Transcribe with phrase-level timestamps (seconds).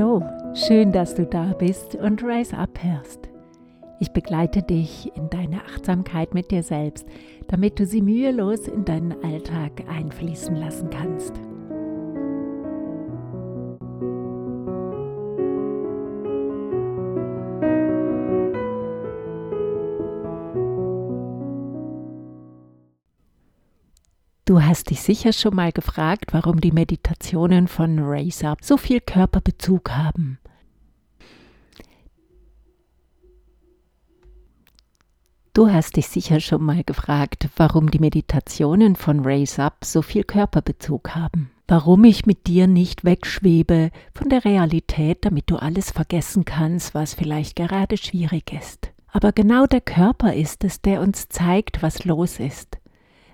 [0.00, 0.22] Hallo,
[0.54, 3.28] schön, dass du da bist und Rise Up hörst.
[3.98, 7.06] Ich begleite dich in deine Achtsamkeit mit dir selbst,
[7.48, 11.34] damit du sie mühelos in deinen Alltag einfließen lassen kannst.
[24.50, 29.00] Du hast dich sicher schon mal gefragt, warum die Meditationen von Raise Up so viel
[29.00, 30.40] Körperbezug haben.
[35.52, 40.24] Du hast dich sicher schon mal gefragt, warum die Meditationen von Raise Up so viel
[40.24, 41.52] Körperbezug haben.
[41.68, 47.14] Warum ich mit dir nicht wegschwebe von der Realität, damit du alles vergessen kannst, was
[47.14, 48.90] vielleicht gerade schwierig ist.
[49.12, 52.79] Aber genau der Körper ist es, der uns zeigt, was los ist.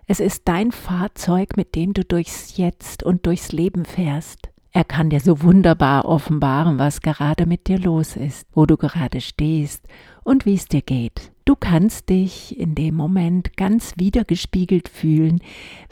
[0.09, 4.51] Es ist dein Fahrzeug, mit dem du durchs Jetzt und durchs Leben fährst.
[4.71, 9.21] Er kann dir so wunderbar offenbaren, was gerade mit dir los ist, wo du gerade
[9.21, 9.85] stehst
[10.23, 11.33] und wie es dir geht.
[11.45, 15.41] Du kannst dich in dem Moment ganz wiedergespiegelt fühlen,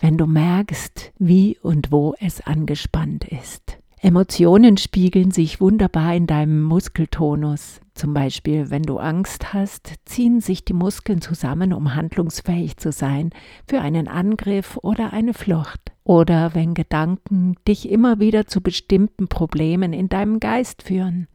[0.01, 3.79] wenn du merkst, wie und wo es angespannt ist.
[4.05, 7.81] Emotionen spiegeln sich wunderbar in deinem Muskeltonus.
[7.95, 13.31] Zum Beispiel, wenn du Angst hast, ziehen sich die Muskeln zusammen, um handlungsfähig zu sein
[13.67, 15.81] für einen Angriff oder eine Flucht.
[16.03, 21.27] Oder wenn Gedanken dich immer wieder zu bestimmten Problemen in deinem Geist führen.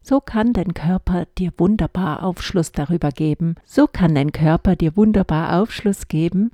[0.00, 3.56] So kann dein Körper dir wunderbar Aufschluss darüber geben.
[3.64, 6.52] So kann dein Körper dir wunderbar Aufschluss geben,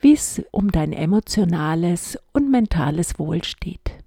[0.00, 4.00] wie es um dein emotionales und mentales Wohl steht.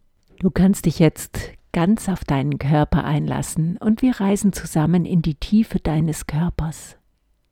[0.43, 5.35] Du kannst dich jetzt ganz auf deinen Körper einlassen und wir reisen zusammen in die
[5.35, 6.97] Tiefe deines Körpers.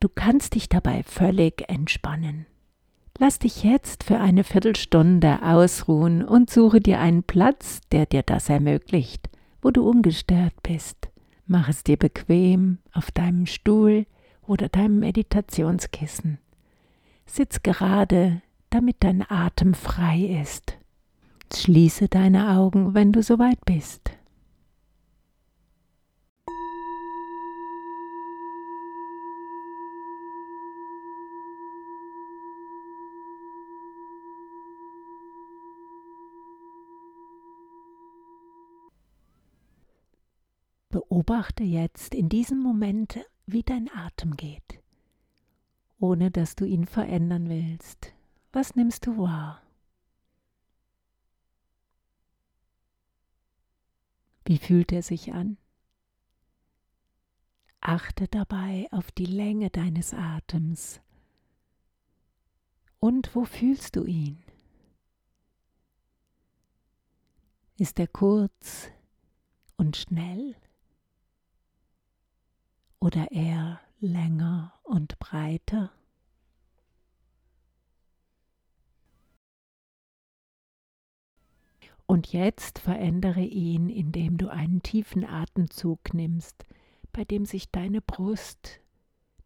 [0.02, 2.48] Du kannst dich dabei völlig entspannen.
[3.18, 8.50] Lass dich jetzt für eine Viertelstunde ausruhen und suche dir einen Platz, der dir das
[8.50, 9.30] ermöglicht,
[9.62, 11.08] wo du ungestört bist.
[11.48, 14.06] Mach es dir bequem auf deinem Stuhl
[14.42, 16.40] oder deinem Meditationskissen.
[17.26, 20.78] Sitz gerade, damit dein Atem frei ist.
[21.54, 24.12] Schließe deine Augen, wenn du soweit bist.
[40.90, 44.82] Beobachte jetzt in diesem Moment, wie dein Atem geht,
[46.00, 48.14] ohne dass du ihn verändern willst.
[48.52, 49.62] Was nimmst du wahr?
[54.52, 55.56] Wie fühlt er sich an?
[57.80, 61.00] Achte dabei auf die Länge deines Atems.
[63.00, 64.44] Und wo fühlst du ihn?
[67.78, 68.90] Ist er kurz
[69.78, 70.58] und schnell
[73.00, 75.94] oder eher länger und breiter?
[82.12, 86.66] Und jetzt verändere ihn, indem du einen tiefen Atemzug nimmst,
[87.14, 88.82] bei dem sich deine Brust,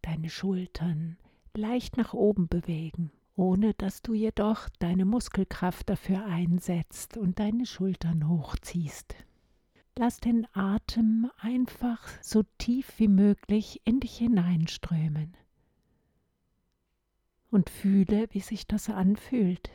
[0.01, 1.17] deine Schultern
[1.55, 8.27] leicht nach oben bewegen, ohne dass du jedoch deine Muskelkraft dafür einsetzt und deine Schultern
[8.27, 9.13] hochziehst.
[9.95, 15.37] Lass den Atem einfach so tief wie möglich in dich hineinströmen
[17.51, 19.69] und fühle, wie sich das anfühlt.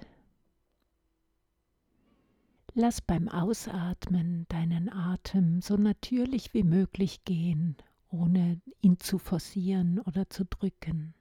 [2.75, 7.77] Lass beim Ausatmen deinen Atem so natürlich wie möglich gehen,
[8.11, 11.15] ohne ihn zu forcieren oder zu drücken.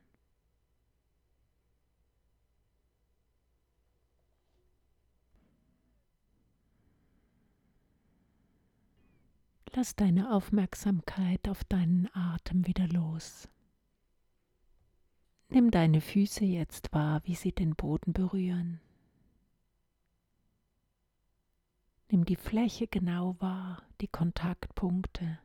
[9.74, 13.48] Lass deine Aufmerksamkeit auf deinen Atem wieder los.
[15.50, 18.82] Nimm deine Füße jetzt wahr, wie sie den Boden berühren.
[22.12, 25.40] Nimm die Fläche genau wahr, die Kontaktpunkte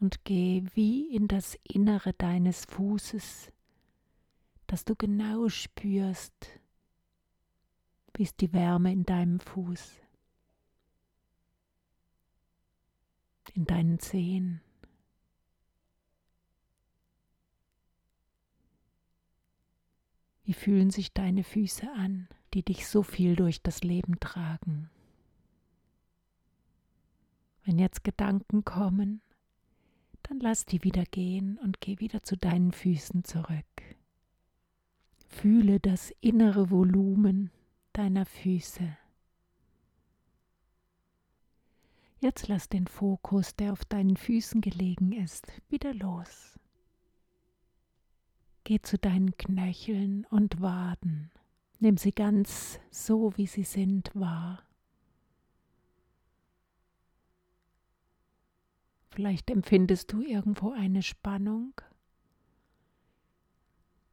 [0.00, 3.52] und geh wie in das Innere deines Fußes,
[4.66, 6.48] dass du genau spürst,
[8.14, 10.00] wie ist die Wärme in deinem Fuß,
[13.54, 14.60] in deinen Zehen.
[20.44, 22.28] Wie fühlen sich deine Füße an?
[22.56, 24.88] Die dich so viel durch das Leben tragen.
[27.64, 29.20] Wenn jetzt Gedanken kommen,
[30.22, 33.66] dann lass die wieder gehen und geh wieder zu deinen Füßen zurück.
[35.28, 37.50] Fühle das innere Volumen
[37.92, 38.96] deiner Füße.
[42.20, 46.58] Jetzt lass den Fokus, der auf deinen Füßen gelegen ist, wieder los.
[48.64, 51.30] Geh zu deinen Knöcheln und Waden.
[51.78, 54.62] Nimm sie ganz so, wie sie sind, wahr.
[59.10, 61.72] Vielleicht empfindest du irgendwo eine Spannung.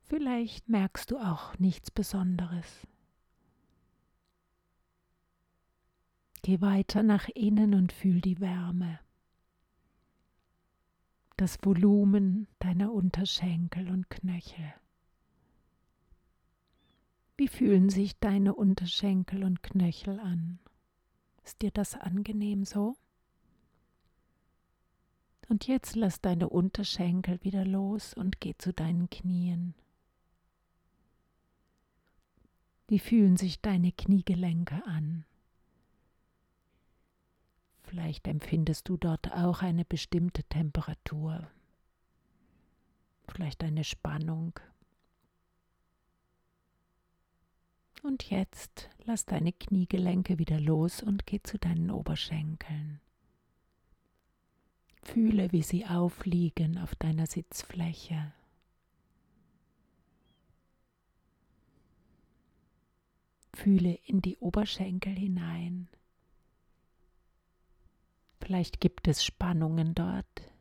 [0.04, 2.88] Vielleicht merkst du auch nichts Besonderes.
[6.42, 9.00] Geh weiter nach innen und fühl die Wärme,
[11.38, 14.74] das Volumen deiner Unterschenkel und Knöchel.
[17.36, 20.60] Wie fühlen sich deine Unterschenkel und Knöchel an?
[21.44, 22.96] Ist dir das angenehm so?
[25.50, 29.74] Und jetzt lass deine Unterschenkel wieder los und geh zu deinen Knien.
[32.88, 35.26] Wie fühlen sich deine Kniegelenke an?
[37.82, 41.48] Vielleicht empfindest du dort auch eine bestimmte Temperatur,
[43.28, 44.60] vielleicht eine Spannung.
[48.04, 53.00] Und jetzt lass deine Kniegelenke wieder los und geh zu deinen Oberschenkeln.
[55.02, 58.34] Fühle, wie sie aufliegen auf deiner Sitzfläche.
[63.54, 65.88] Fühle in die Oberschenkel hinein.
[68.42, 70.52] Vielleicht gibt es Spannungen dort,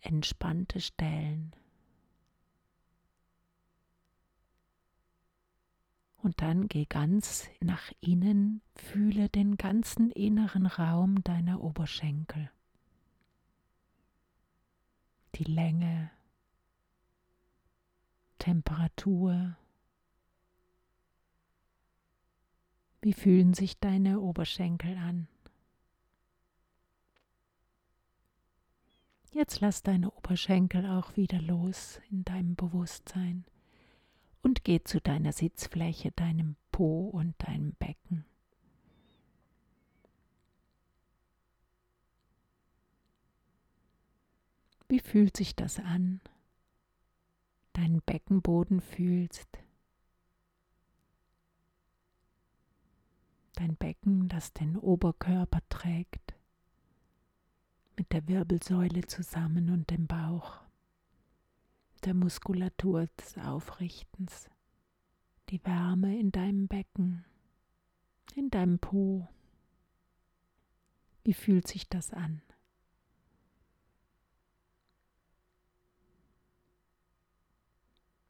[0.00, 1.54] entspannte Stellen.
[6.24, 12.50] Und dann geh ganz nach innen, fühle den ganzen inneren Raum deiner Oberschenkel.
[15.34, 16.10] Die Länge,
[18.38, 19.58] Temperatur.
[23.02, 25.28] Wie fühlen sich deine Oberschenkel an?
[29.30, 33.44] Jetzt lass deine Oberschenkel auch wieder los in deinem Bewusstsein
[34.44, 38.24] und geh zu deiner Sitzfläche, deinem Po und deinem Becken.
[44.88, 46.20] Wie fühlt sich das an?
[47.72, 49.48] Deinen Beckenboden fühlst.
[53.54, 56.34] Dein Becken, das den Oberkörper trägt
[57.96, 60.63] mit der Wirbelsäule zusammen und dem Bauch,
[62.04, 64.48] der Muskulatur des Aufrichtens,
[65.48, 67.24] die Wärme in deinem Becken,
[68.34, 69.28] in deinem Po.
[71.22, 72.42] Wie fühlt sich das an?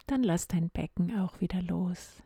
[0.06, 2.22] Dann lass dein Becken auch wieder los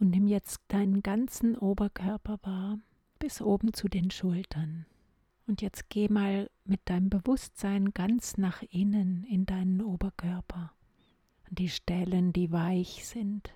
[0.00, 2.78] und nimm jetzt deinen ganzen Oberkörper wahr
[3.18, 4.86] bis oben zu den Schultern.
[5.50, 10.72] Und jetzt geh mal mit deinem Bewusstsein ganz nach innen in deinen Oberkörper,
[11.42, 13.52] an die Stellen, die weich sind.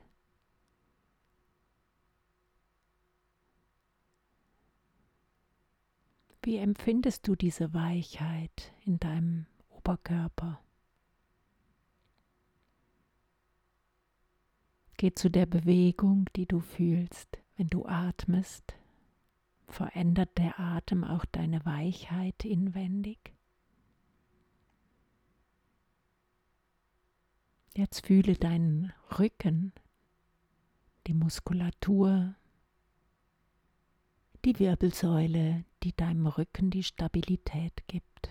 [6.42, 10.60] Wie empfindest du diese Weichheit in deinem Oberkörper?
[14.96, 18.74] Geh zu der Bewegung, die du fühlst, wenn du atmest.
[19.74, 23.34] Verändert der Atem auch deine Weichheit inwendig?
[27.74, 29.72] Jetzt fühle deinen Rücken,
[31.08, 32.36] die Muskulatur,
[34.44, 38.30] die Wirbelsäule, die deinem Rücken die Stabilität gibt.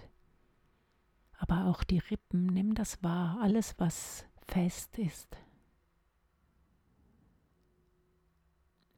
[1.39, 5.35] Aber auch die Rippen, nimm das wahr, alles was fest ist.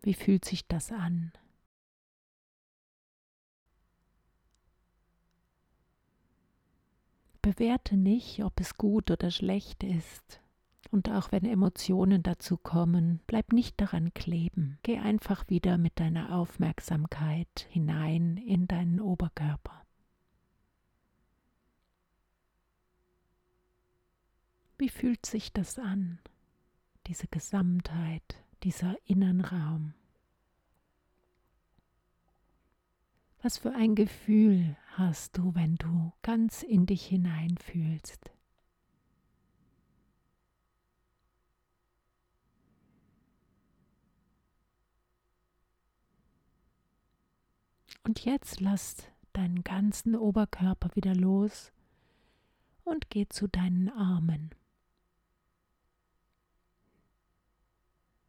[0.03, 1.31] Wie fühlt sich das an?
[7.45, 10.41] Bewerte nicht, ob es gut oder schlecht ist.
[10.89, 14.79] Und auch wenn Emotionen dazu kommen, bleib nicht daran kleben.
[14.81, 19.85] Geh einfach wieder mit deiner Aufmerksamkeit hinein in deinen Oberkörper.
[24.79, 26.17] Wie fühlt sich das an,
[27.05, 29.93] diese Gesamtheit, dieser Innenraum?
[33.45, 38.31] Was für ein Gefühl hast du, wenn du ganz in dich hineinfühlst?
[48.01, 51.71] Und jetzt lass deinen ganzen Oberkörper wieder los
[52.83, 54.55] und geh zu deinen Armen.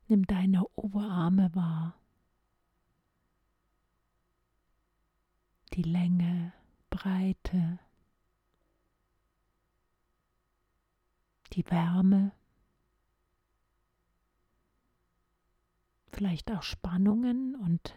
[0.08, 1.98] Nimm deine Oberarme wahr
[5.76, 6.54] die Länge,
[6.88, 7.78] Breite,
[11.52, 12.32] die Wärme,
[16.06, 17.94] vielleicht auch Spannungen und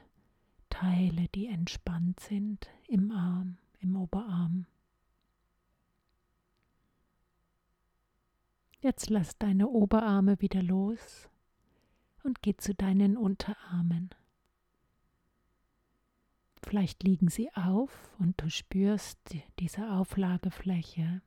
[0.70, 4.66] Teile, die entspannt sind im Arm, im Oberarm.
[8.82, 11.30] Jetzt lass deine Oberarme wieder los
[12.24, 14.10] und geh zu deinen Unterarmen.
[16.70, 19.18] Vielleicht liegen sie auf und du spürst
[19.58, 21.24] diese Auflagefläche.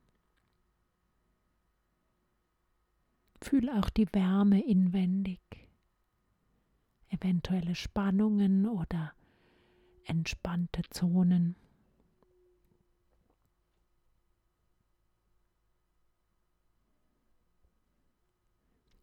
[3.41, 5.41] Fühl auch die Wärme inwendig,
[7.09, 9.11] eventuelle Spannungen oder
[10.05, 11.57] entspannte Zonen.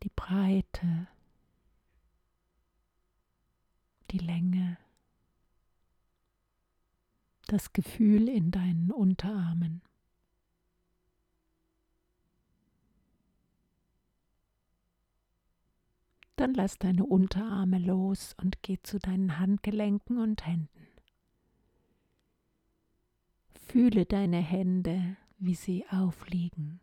[0.03, 1.07] Die Breite,
[4.11, 4.79] die Länge,
[7.53, 9.83] das Gefühl in deinen Unterarmen.
[16.37, 20.87] Dann lass deine Unterarme los und geh zu deinen Handgelenken und Händen.
[23.67, 26.81] Fühle deine Hände, wie sie aufliegen.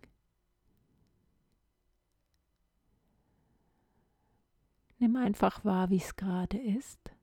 [5.00, 7.16] Nimm einfach wahr, wie es gerade ist.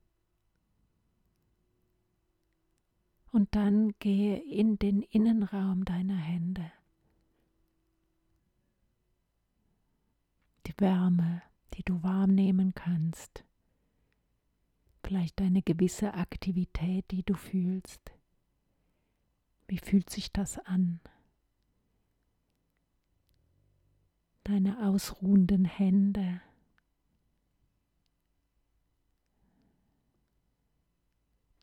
[3.35, 6.71] Und dann gehe in den Innenraum deiner Hände.
[10.65, 11.41] Die Wärme,
[11.73, 13.43] die du wahrnehmen kannst.
[15.03, 18.13] Vielleicht eine gewisse Aktivität, die du fühlst.
[19.67, 21.01] Wie fühlt sich das an?
[24.45, 26.39] Deine ausruhenden Hände.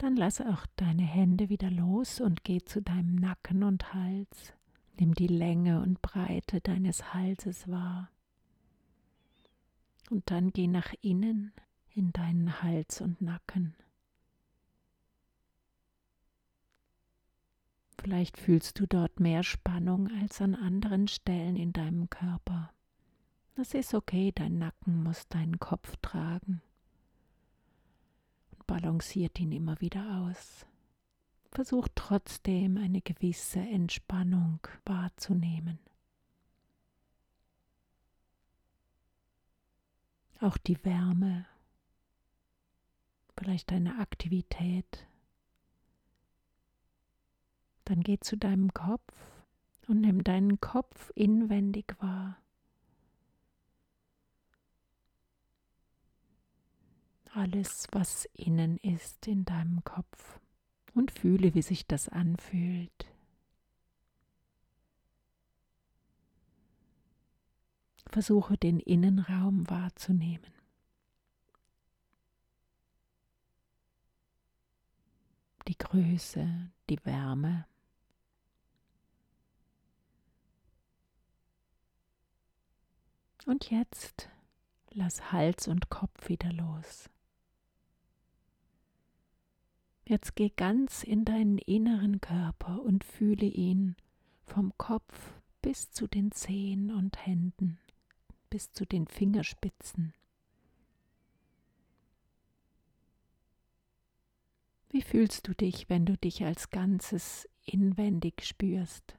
[0.02, 4.52] Dann lass auch deine Hände wieder los und geh zu deinem Nacken und Hals.
[4.98, 8.10] Nimm die Länge und Breite deines Halses wahr.
[10.10, 11.52] Und dann geh nach innen
[11.94, 13.76] in deinen Hals und Nacken.
[18.00, 22.72] Vielleicht fühlst du dort mehr Spannung als an anderen Stellen in deinem Körper.
[23.54, 26.60] Das ist okay, dein Nacken muss deinen Kopf tragen
[28.66, 30.66] balanciert ihn immer wieder aus.
[31.50, 35.78] Versuch trotzdem eine gewisse Entspannung wahrzunehmen.
[40.42, 41.46] auch die Wärme,
[43.38, 45.06] vielleicht eine Aktivität.
[47.84, 49.12] Dann geh zu deinem Kopf
[49.88, 52.41] und nimm deinen Kopf inwendig wahr.
[57.34, 60.38] Alles, was innen ist in deinem Kopf
[60.92, 63.06] und fühle, wie sich das anfühlt.
[68.06, 70.52] Versuche den Innenraum wahrzunehmen.
[75.68, 77.66] Die Größe, die Wärme.
[83.46, 84.28] Und jetzt
[84.90, 87.08] lass Hals und Kopf wieder los.
[90.12, 93.96] Jetzt geh ganz in deinen inneren Körper und fühle ihn
[94.44, 97.78] vom Kopf bis zu den Zehen und Händen
[98.50, 100.12] bis zu den Fingerspitzen.
[104.90, 109.16] Wie fühlst du dich, wenn du dich als Ganzes inwendig spürst?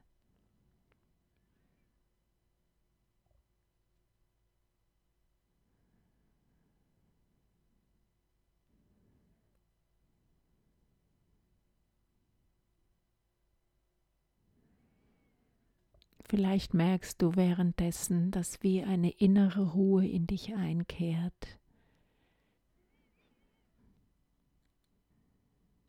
[16.26, 21.58] Vielleicht merkst du währenddessen, dass wie eine innere Ruhe in dich einkehrt.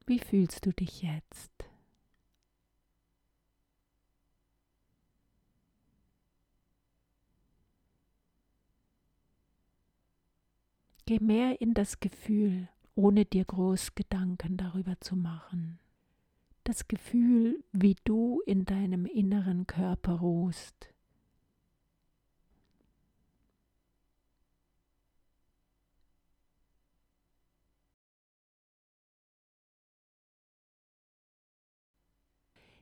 [0.06, 1.52] Wie fühlst du dich jetzt?
[11.08, 15.80] Geh mehr in das Gefühl, ohne dir groß Gedanken darüber zu machen
[16.66, 20.92] das Gefühl, wie du in deinem inneren Körper ruhst.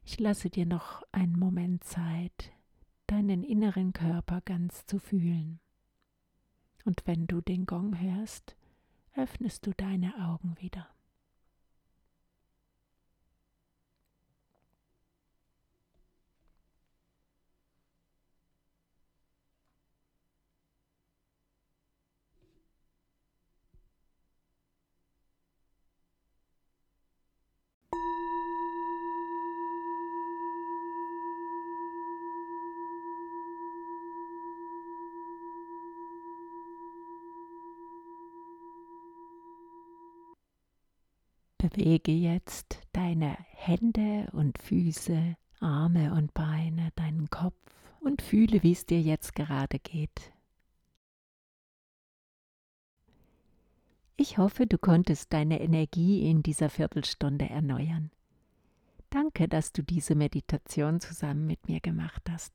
[0.06, 2.52] Ich lasse dir noch einen Moment Zeit,
[3.08, 5.60] deinen inneren Körper ganz zu fühlen.
[6.86, 8.56] Und wenn du den Gong hörst,
[9.16, 10.88] öffnest du deine Augen wieder.
[41.70, 47.56] Bewege jetzt deine Hände und Füße, Arme und Beine, deinen Kopf
[48.02, 50.34] und fühle, wie es dir jetzt gerade geht.
[54.18, 58.12] Ich hoffe, du konntest deine Energie in dieser Viertelstunde erneuern.
[59.10, 62.52] Danke, dass du diese Meditation zusammen mit mir gemacht hast.